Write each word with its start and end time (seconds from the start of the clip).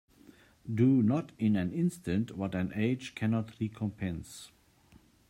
Do 0.73 1.03
not 1.03 1.31
in 1.37 1.55
an 1.55 1.71
instant 1.71 2.35
what 2.35 2.55
an 2.55 2.71
age 2.73 3.13
cannot 3.13 3.59
recompense. 3.59 4.49